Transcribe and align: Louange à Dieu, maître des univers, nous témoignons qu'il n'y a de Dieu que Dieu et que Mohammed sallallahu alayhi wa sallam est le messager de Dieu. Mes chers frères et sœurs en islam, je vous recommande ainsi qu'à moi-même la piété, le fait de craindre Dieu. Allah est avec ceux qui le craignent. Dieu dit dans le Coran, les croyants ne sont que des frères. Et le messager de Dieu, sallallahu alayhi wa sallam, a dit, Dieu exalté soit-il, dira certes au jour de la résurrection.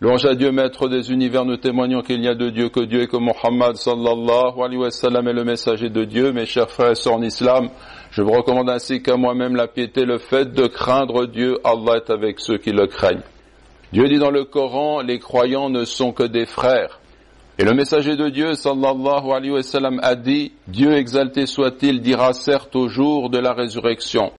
Louange 0.00 0.26
à 0.26 0.36
Dieu, 0.36 0.52
maître 0.52 0.88
des 0.88 1.10
univers, 1.10 1.44
nous 1.44 1.56
témoignons 1.56 2.02
qu'il 2.02 2.20
n'y 2.20 2.28
a 2.28 2.36
de 2.36 2.50
Dieu 2.50 2.68
que 2.68 2.78
Dieu 2.78 3.02
et 3.02 3.06
que 3.08 3.16
Mohammed 3.16 3.74
sallallahu 3.74 4.62
alayhi 4.62 4.76
wa 4.76 4.92
sallam 4.92 5.26
est 5.26 5.32
le 5.32 5.42
messager 5.42 5.90
de 5.90 6.04
Dieu. 6.04 6.30
Mes 6.30 6.46
chers 6.46 6.70
frères 6.70 6.92
et 6.92 6.94
sœurs 6.94 7.14
en 7.14 7.22
islam, 7.22 7.68
je 8.12 8.22
vous 8.22 8.30
recommande 8.30 8.70
ainsi 8.70 9.02
qu'à 9.02 9.16
moi-même 9.16 9.56
la 9.56 9.66
piété, 9.66 10.04
le 10.04 10.18
fait 10.18 10.52
de 10.52 10.68
craindre 10.68 11.26
Dieu. 11.26 11.58
Allah 11.64 11.96
est 11.96 12.10
avec 12.10 12.38
ceux 12.38 12.58
qui 12.58 12.70
le 12.70 12.86
craignent. 12.86 13.24
Dieu 13.92 14.06
dit 14.06 14.20
dans 14.20 14.30
le 14.30 14.44
Coran, 14.44 15.00
les 15.00 15.18
croyants 15.18 15.68
ne 15.68 15.84
sont 15.84 16.12
que 16.12 16.22
des 16.22 16.46
frères. 16.46 17.00
Et 17.58 17.64
le 17.64 17.74
messager 17.74 18.14
de 18.14 18.28
Dieu, 18.28 18.54
sallallahu 18.54 19.32
alayhi 19.32 19.50
wa 19.50 19.62
sallam, 19.64 19.98
a 20.04 20.14
dit, 20.14 20.52
Dieu 20.68 20.92
exalté 20.92 21.44
soit-il, 21.44 22.02
dira 22.02 22.34
certes 22.34 22.76
au 22.76 22.86
jour 22.86 23.30
de 23.30 23.38
la 23.38 23.52
résurrection. 23.52 24.26